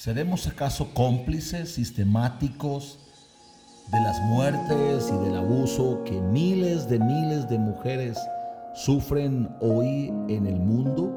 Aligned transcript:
¿Seremos 0.00 0.46
acaso 0.46 0.94
cómplices 0.94 1.74
sistemáticos 1.74 3.00
de 3.90 4.00
las 4.00 4.20
muertes 4.28 5.12
y 5.12 5.24
del 5.24 5.36
abuso 5.36 6.04
que 6.04 6.20
miles 6.20 6.88
de 6.88 7.00
miles 7.00 7.48
de 7.48 7.58
mujeres 7.58 8.16
sufren 8.74 9.48
hoy 9.60 10.14
en 10.28 10.46
el 10.46 10.60
mundo? 10.60 11.12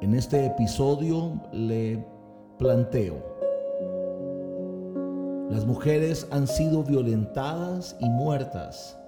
En 0.00 0.16
este 0.16 0.46
episodio 0.46 1.40
le 1.52 2.04
planteo, 2.58 3.22
las 5.48 5.64
mujeres 5.64 6.26
han 6.32 6.48
sido 6.48 6.82
violentadas 6.82 7.94
y 8.00 8.10
muertas 8.10 8.98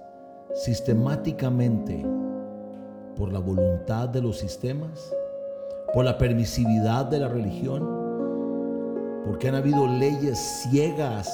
sistemáticamente 0.55 2.01
por 3.17 3.33
la 3.33 3.39
voluntad 3.39 4.07
de 4.07 4.21
los 4.21 4.37
sistemas, 4.37 5.13
por 5.93 6.05
la 6.05 6.17
permisividad 6.17 7.07
de 7.07 7.19
la 7.19 7.27
religión, 7.27 7.96
porque 9.27 9.49
han 9.49 9.55
habido 9.55 9.85
leyes 9.87 10.39
ciegas 10.39 11.29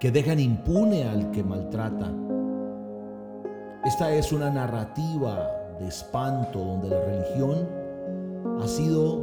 que 0.00 0.10
dejan 0.10 0.40
impune 0.40 1.04
al 1.04 1.30
que 1.30 1.44
maltrata. 1.44 2.10
Esta 3.84 4.12
es 4.12 4.32
una 4.32 4.50
narrativa 4.50 5.48
de 5.78 5.86
espanto 5.86 6.58
donde 6.58 6.88
la 6.88 7.00
religión 7.00 7.68
ha 8.60 8.66
sido 8.66 9.22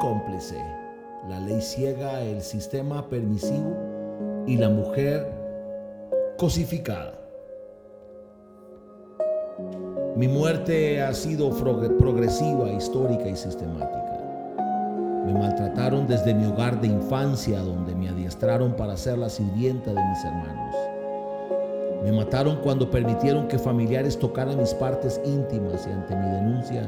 cómplice. 0.00 0.56
La 1.28 1.38
ley 1.40 1.60
ciega, 1.60 2.22
el 2.22 2.40
sistema 2.40 3.06
permisivo 3.06 3.76
y 4.46 4.56
la 4.56 4.70
mujer 4.70 5.30
cosificada. 6.38 7.18
Mi 10.16 10.26
muerte 10.26 11.02
ha 11.02 11.12
sido 11.12 11.50
progresiva, 11.50 12.70
histórica 12.72 13.28
y 13.28 13.36
sistemática. 13.36 14.09
Me 15.30 15.38
maltrataron 15.38 16.08
desde 16.08 16.34
mi 16.34 16.44
hogar 16.44 16.80
de 16.80 16.88
infancia, 16.88 17.60
donde 17.60 17.94
me 17.94 18.08
adiestraron 18.08 18.72
para 18.72 18.96
ser 18.96 19.16
la 19.16 19.28
sirvienta 19.28 19.92
de 19.92 20.02
mis 20.02 20.24
hermanos. 20.24 20.74
Me 22.02 22.10
mataron 22.10 22.56
cuando 22.56 22.90
permitieron 22.90 23.46
que 23.46 23.56
familiares 23.56 24.18
tocaran 24.18 24.58
mis 24.58 24.74
partes 24.74 25.20
íntimas 25.24 25.86
y 25.86 25.92
ante 25.92 26.16
mi 26.16 26.26
denuncia, 26.30 26.82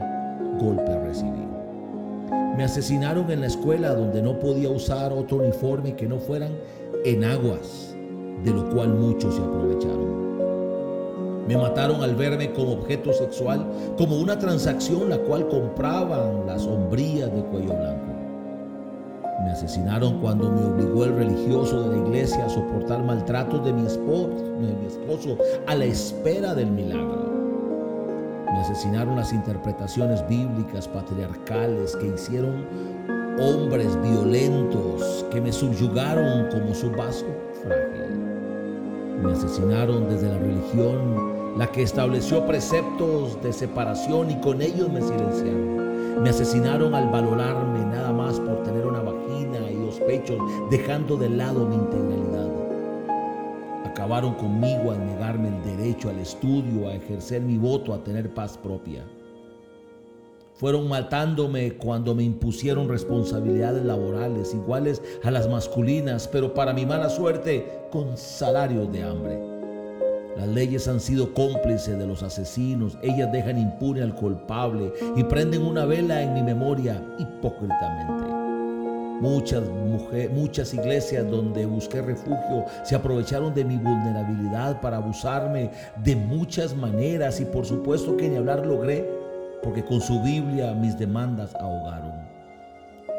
golpe 0.59 0.99
recibí. 1.07 1.47
Me 2.57 2.65
asesinaron 2.65 3.31
en 3.31 3.43
la 3.43 3.47
escuela 3.47 3.95
donde 3.95 4.21
no 4.21 4.37
podía 4.41 4.71
usar 4.71 5.13
otro 5.13 5.37
uniforme 5.37 5.95
que 5.95 6.09
no 6.09 6.19
fueran 6.19 6.51
enaguas, 7.05 7.95
de 8.43 8.51
lo 8.51 8.69
cual 8.71 8.89
muchos 8.89 9.37
se 9.37 9.41
aprovecharon. 9.41 10.33
Me 11.47 11.57
mataron 11.57 12.03
al 12.03 12.17
verme 12.17 12.53
como 12.53 12.73
objeto 12.73 13.13
sexual, 13.13 13.65
como 13.97 14.17
una 14.17 14.37
transacción 14.37 15.09
la 15.11 15.19
cual 15.19 15.47
compraban 15.47 16.45
las 16.45 16.63
sombrías 16.63 17.33
de 17.33 17.43
cuello 17.45 17.75
blanco. 17.75 18.02
Me 19.43 19.51
asesinaron 19.51 20.21
cuando 20.21 20.51
me 20.51 20.65
obligó 20.65 21.05
el 21.05 21.17
religioso 21.17 21.83
de 21.83 21.97
la 21.97 22.07
iglesia 22.07 22.45
a 22.45 22.49
soportar 22.49 23.03
maltratos 23.03 23.65
de 23.65 23.73
mi 23.73 23.87
esposo, 23.87 25.39
a 25.67 25.75
la 25.75 25.85
espera 25.85 26.55
del 26.55 26.71
milagro. 26.71 27.33
Me 28.53 28.59
asesinaron 28.61 29.17
las 29.17 29.33
interpretaciones 29.33 30.27
bíblicas 30.29 30.87
patriarcales 30.87 31.97
que 31.97 32.09
hicieron 32.09 32.67
hombres 33.41 34.01
violentos 34.03 35.27
que 35.33 35.41
me 35.41 35.53
subyugaron 35.53 36.49
como 36.51 36.75
su 36.75 36.91
vaso 36.93 37.27
frágil. 37.65 38.21
Me 39.23 39.33
asesinaron 39.33 40.09
desde 40.09 40.29
la 40.29 40.39
religión, 40.39 41.59
la 41.59 41.67
que 41.67 41.83
estableció 41.83 42.47
preceptos 42.47 43.43
de 43.43 43.53
separación 43.53 44.31
y 44.31 44.37
con 44.41 44.63
ellos 44.63 44.89
me 44.91 45.01
silenciaron. 45.01 45.82
Me 46.21 46.31
asesinaron 46.31 46.95
al 46.95 47.09
valorarme 47.09 47.85
nada 47.85 48.13
más 48.13 48.39
por 48.39 48.63
tener 48.63 48.87
una 48.87 49.01
vagina 49.01 49.71
y 49.71 49.75
dos 49.75 49.99
pechos, 50.01 50.39
dejando 50.71 51.17
de 51.17 51.31
lado 51.31 51.67
mi 51.67 51.75
integralidad. 51.75 52.49
Acabaron 53.87 54.35
conmigo 54.35 54.93
al 54.93 55.05
negarme 55.05 55.49
el 55.49 55.63
derecho 55.65 56.11
al 56.11 56.19
estudio, 56.19 56.89
a 56.89 56.95
ejercer 56.95 57.43
mi 57.43 57.59
voto, 57.59 57.93
a 57.93 58.03
tener 58.03 58.33
paz 58.33 58.57
propia. 58.57 59.05
Fueron 60.55 60.89
matándome 60.89 61.73
cuando 61.73 62.15
me 62.15 62.23
impusieron 62.23 62.89
responsabilidades 62.89 63.85
laborales 63.85 64.55
iguales 64.55 65.03
a 65.25 65.31
las 65.31 65.49
masculinas, 65.49 66.29
pero 66.29 66.55
para 66.55 66.73
mi 66.73 66.87
mala 66.87 67.11
suerte 67.11 67.67
con 67.91 68.17
salarios 68.17 68.93
de 68.93 69.03
hambre. 69.03 69.52
Las 70.37 70.49
leyes 70.49 70.89
han 70.89 71.01
sido 71.01 71.35
cómplices 71.35 71.99
de 71.99 72.07
los 72.07 72.23
asesinos. 72.23 72.97
Ellas 73.03 73.31
dejan 73.33 73.59
impune 73.59 74.03
al 74.03 74.15
culpable 74.15 74.93
y 75.15 75.25
prenden 75.25 75.63
una 75.63 75.85
vela 75.85 76.23
en 76.23 76.33
mi 76.33 76.43
memoria 76.43 77.03
hipócritamente. 77.19 78.33
Muchas, 79.21 79.63
mujeres, 79.69 80.31
muchas 80.33 80.75
iglesias 80.75 81.31
donde 81.31 81.65
busqué 81.67 82.03
refugio 82.03 82.65
se 82.83 82.97
aprovecharon 82.97 83.55
de 83.55 83.65
mi 83.65 83.77
vulnerabilidad 83.77 84.81
para 84.81 84.97
abusarme 84.97 85.71
de 86.03 86.17
muchas 86.17 86.75
maneras 86.75 87.41
y 87.41 87.45
por 87.45 87.65
supuesto 87.65 88.17
que 88.17 88.29
ni 88.29 88.37
hablar 88.37 88.67
logré 88.67 89.09
porque 89.63 89.85
con 89.85 90.01
su 90.01 90.21
Biblia 90.23 90.73
mis 90.73 90.99
demandas 90.99 91.55
ahogaron. 91.55 92.15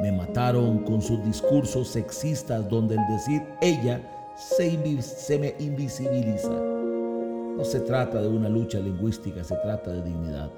Me 0.01 0.11
mataron 0.11 0.79
con 0.79 1.01
sus 1.01 1.23
discursos 1.23 1.89
sexistas 1.89 2.67
donde 2.67 2.95
el 2.95 3.07
decir 3.07 3.43
ella 3.61 4.01
se 4.35 5.39
me 5.39 5.55
invisibiliza. 5.59 6.72
No 7.57 7.63
se 7.63 7.81
trata 7.81 8.19
de 8.19 8.27
una 8.27 8.49
lucha 8.49 8.79
lingüística, 8.79 9.43
se 9.43 9.55
trata 9.57 9.91
de 9.91 10.01
dignidad. 10.01 10.49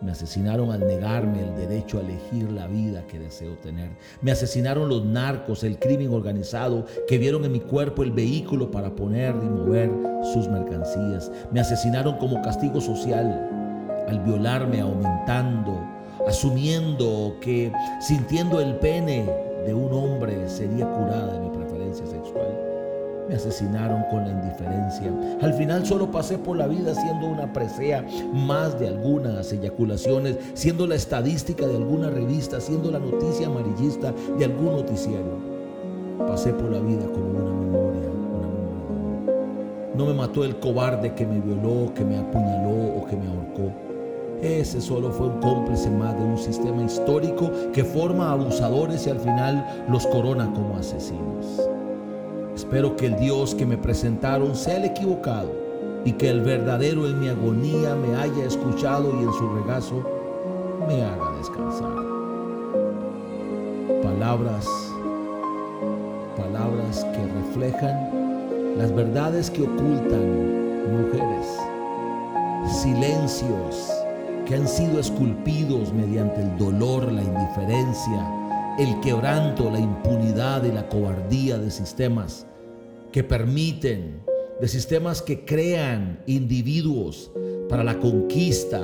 Me 0.00 0.12
asesinaron 0.12 0.70
al 0.70 0.86
negarme 0.86 1.40
el 1.40 1.56
derecho 1.56 1.98
a 1.98 2.02
elegir 2.02 2.52
la 2.52 2.68
vida 2.68 3.04
que 3.06 3.18
deseo 3.18 3.56
tener. 3.58 3.90
Me 4.22 4.30
asesinaron 4.30 4.88
los 4.88 5.04
narcos, 5.04 5.64
el 5.64 5.78
crimen 5.78 6.12
organizado, 6.12 6.84
que 7.08 7.18
vieron 7.18 7.44
en 7.44 7.52
mi 7.52 7.60
cuerpo 7.60 8.04
el 8.04 8.12
vehículo 8.12 8.70
para 8.70 8.94
poner 8.94 9.34
y 9.34 9.46
mover 9.46 9.90
sus 10.32 10.46
mercancías. 10.48 11.32
Me 11.50 11.60
asesinaron 11.60 12.16
como 12.18 12.42
castigo 12.42 12.80
social 12.80 13.50
al 14.06 14.20
violarme 14.20 14.80
aumentando, 14.80 15.80
asumiendo 16.28 17.38
que 17.40 17.72
sintiendo 18.00 18.60
el 18.60 18.76
pene 18.76 19.28
de 19.66 19.74
un 19.74 19.92
hombre 19.92 20.48
sería 20.48 20.86
curada 20.86 21.40
mi 21.40 21.50
preferencia 21.50 22.06
sexual. 22.06 22.73
Me 23.28 23.36
asesinaron 23.36 24.02
con 24.10 24.24
la 24.24 24.32
indiferencia. 24.32 25.10
Al 25.40 25.54
final 25.54 25.86
solo 25.86 26.10
pasé 26.10 26.36
por 26.36 26.58
la 26.58 26.66
vida 26.66 26.94
siendo 26.94 27.26
una 27.26 27.50
presea 27.52 28.04
más 28.32 28.78
de 28.78 28.88
algunas 28.88 29.50
eyaculaciones, 29.52 30.36
siendo 30.52 30.86
la 30.86 30.94
estadística 30.94 31.66
de 31.66 31.76
alguna 31.76 32.10
revista, 32.10 32.60
siendo 32.60 32.90
la 32.90 32.98
noticia 32.98 33.46
amarillista 33.46 34.12
de 34.38 34.44
algún 34.44 34.76
noticiero. 34.76 35.38
Pasé 36.18 36.52
por 36.52 36.70
la 36.70 36.80
vida 36.80 37.06
como 37.06 37.30
una 37.30 37.50
memoria, 37.50 38.10
una 38.10 38.48
memoria. 38.48 39.94
No 39.96 40.06
me 40.06 40.14
mató 40.14 40.44
el 40.44 40.58
cobarde 40.58 41.14
que 41.14 41.26
me 41.26 41.40
violó, 41.40 41.94
que 41.94 42.04
me 42.04 42.18
apuñaló 42.18 42.98
o 42.98 43.06
que 43.06 43.16
me 43.16 43.26
ahorcó. 43.26 43.72
Ese 44.42 44.82
solo 44.82 45.10
fue 45.10 45.28
un 45.28 45.40
cómplice 45.40 45.88
más 45.88 46.14
de 46.18 46.24
un 46.24 46.36
sistema 46.36 46.82
histórico 46.82 47.50
que 47.72 47.84
forma 47.84 48.32
abusadores 48.32 49.06
y 49.06 49.10
al 49.10 49.20
final 49.20 49.84
los 49.88 50.06
corona 50.08 50.52
como 50.52 50.76
asesinos. 50.76 51.73
Espero 52.74 52.96
que 52.96 53.06
el 53.06 53.16
Dios 53.20 53.54
que 53.54 53.66
me 53.66 53.78
presentaron 53.78 54.56
sea 54.56 54.78
el 54.78 54.86
equivocado 54.86 55.52
y 56.04 56.10
que 56.10 56.28
el 56.28 56.40
verdadero 56.40 57.06
en 57.06 57.20
mi 57.20 57.28
agonía 57.28 57.94
me 57.94 58.16
haya 58.16 58.46
escuchado 58.46 59.14
y 59.14 59.22
en 59.22 59.32
su 59.32 59.48
regazo 59.54 60.02
me 60.88 61.00
haga 61.04 61.38
descansar. 61.38 61.92
Palabras, 64.02 64.66
palabras 66.36 67.04
que 67.04 67.24
reflejan 67.24 68.76
las 68.76 68.92
verdades 68.92 69.52
que 69.52 69.62
ocultan 69.62 70.90
mujeres, 70.90 71.46
silencios 72.82 73.88
que 74.46 74.56
han 74.56 74.66
sido 74.66 74.98
esculpidos 74.98 75.92
mediante 75.92 76.42
el 76.42 76.58
dolor, 76.58 77.12
la 77.12 77.22
indiferencia, 77.22 78.28
el 78.80 78.98
quebranto, 78.98 79.70
la 79.70 79.78
impunidad 79.78 80.64
y 80.64 80.72
la 80.72 80.88
cobardía 80.88 81.56
de 81.56 81.70
sistemas 81.70 82.46
que 83.14 83.22
permiten, 83.22 84.24
de 84.60 84.66
sistemas 84.66 85.22
que 85.22 85.44
crean 85.44 86.20
individuos 86.26 87.30
para 87.68 87.84
la 87.84 88.00
conquista, 88.00 88.82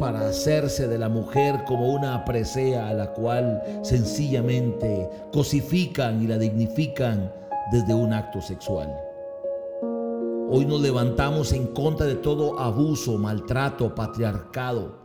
para 0.00 0.26
hacerse 0.26 0.88
de 0.88 0.98
la 0.98 1.08
mujer 1.08 1.62
como 1.64 1.92
una 1.92 2.24
presea 2.24 2.88
a 2.88 2.92
la 2.92 3.12
cual 3.12 3.62
sencillamente 3.84 5.08
cosifican 5.32 6.20
y 6.20 6.26
la 6.26 6.38
dignifican 6.38 7.32
desde 7.70 7.94
un 7.94 8.12
acto 8.12 8.42
sexual. 8.42 8.92
Hoy 10.50 10.66
nos 10.66 10.80
levantamos 10.80 11.52
en 11.52 11.68
contra 11.68 12.06
de 12.06 12.16
todo 12.16 12.58
abuso, 12.58 13.16
maltrato, 13.16 13.94
patriarcado. 13.94 14.98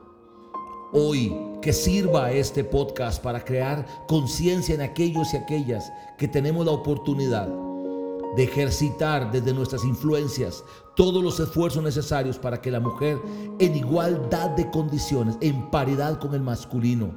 Hoy 0.94 1.32
que 1.62 1.74
sirva 1.74 2.32
este 2.32 2.64
podcast 2.64 3.22
para 3.22 3.46
crear 3.46 3.86
conciencia 4.08 4.74
en 4.74 4.82
aquellos 4.82 5.32
y 5.36 5.38
aquellas 5.38 5.94
que 6.18 6.28
tenemos 6.28 6.66
la 6.66 6.72
oportunidad 6.72 7.48
de 8.36 8.44
ejercitar 8.44 9.32
desde 9.32 9.54
nuestras 9.54 9.84
influencias 9.84 10.64
todos 10.96 11.24
los 11.24 11.40
esfuerzos 11.40 11.84
necesarios 11.84 12.38
para 12.38 12.62
que 12.62 12.72
la 12.72 12.80
mujer 12.80 13.18
en 13.60 13.76
igualdad 13.76 14.52
de 14.52 14.70
condiciones, 14.72 15.38
en 15.42 15.70
paridad 15.70 16.20
con 16.20 16.34
el 16.34 16.42
masculino, 16.42 17.14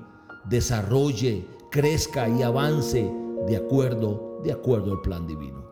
desarrolle, 0.49 1.47
crezca 1.71 2.29
y 2.29 2.43
avance 2.43 3.13
de 3.47 3.57
acuerdo, 3.57 4.41
de 4.43 4.53
acuerdo 4.53 4.93
al 4.93 5.01
plan 5.01 5.27
divino. 5.27 5.65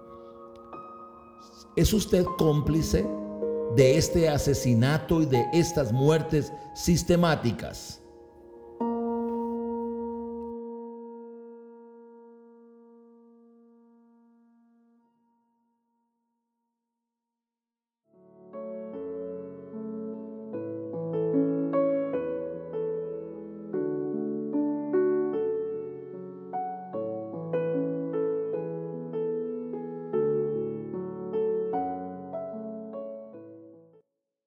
¿Es 1.77 1.93
usted 1.93 2.25
cómplice 2.39 3.07
de 3.77 3.99
este 3.99 4.29
asesinato 4.29 5.21
y 5.21 5.27
de 5.27 5.45
estas 5.53 5.93
muertes 5.93 6.53
sistemáticas? 6.75 8.01